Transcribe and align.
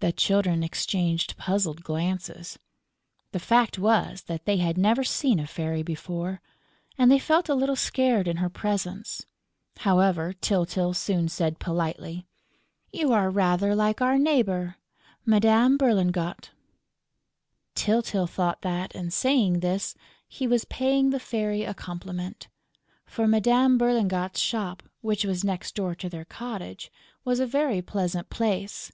The 0.00 0.12
Children 0.12 0.62
exchanged 0.62 1.36
puzzled 1.36 1.82
glances. 1.82 2.56
The 3.32 3.40
fact 3.40 3.80
was 3.80 4.22
that 4.28 4.44
they 4.44 4.58
had 4.58 4.78
never 4.78 5.02
seen 5.02 5.40
a 5.40 5.46
fairy 5.48 5.82
before; 5.82 6.40
and 6.96 7.10
they 7.10 7.18
felt 7.18 7.48
a 7.48 7.54
little 7.56 7.74
scared 7.74 8.28
in 8.28 8.36
her 8.36 8.48
presence. 8.48 9.26
However, 9.78 10.34
Tyltyl 10.34 10.94
soon 10.94 11.28
said 11.28 11.58
politely: 11.58 12.28
"You 12.92 13.12
are 13.12 13.28
rather 13.28 13.74
like 13.74 14.00
our 14.00 14.18
neighbor, 14.18 14.76
Madame 15.26 15.76
Berlingot...." 15.76 16.50
[Illustration: 16.50 16.54
She 17.74 17.86
herself 17.90 18.10
helped 18.12 18.12
Mytyl] 18.12 18.22
Tyltyl 18.22 18.32
thought 18.32 18.62
that, 18.62 18.94
in 18.94 19.10
saying 19.10 19.58
this, 19.60 19.96
he 20.28 20.46
was 20.46 20.64
paying 20.66 21.10
the 21.10 21.18
Fairy 21.18 21.64
a 21.64 21.74
compliment; 21.74 22.46
for 23.04 23.26
Madame 23.26 23.76
Berlingot's 23.76 24.38
shop, 24.38 24.84
which 25.00 25.24
was 25.24 25.42
next 25.42 25.74
door 25.74 25.96
to 25.96 26.08
their 26.08 26.24
cottage, 26.24 26.92
was 27.24 27.40
a 27.40 27.46
very 27.48 27.82
pleasant 27.82 28.30
place. 28.30 28.92